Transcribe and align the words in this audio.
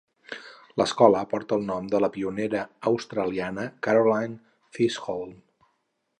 L'escola 0.81 1.19
porta 1.33 1.59
el 1.61 1.67
nom 1.67 1.91
de 1.91 2.01
la 2.05 2.09
pionera 2.15 2.63
australiana 2.93 3.67
Caroline 3.89 4.41
Chisholm. 4.79 5.39